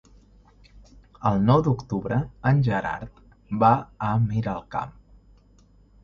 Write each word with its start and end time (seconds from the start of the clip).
El 1.31 1.41
nou 1.49 1.59
d'octubre 1.67 2.17
en 2.51 2.63
Gerard 2.67 3.19
va 3.65 3.69
a 4.07 4.09
Miralcamp. 4.23 4.97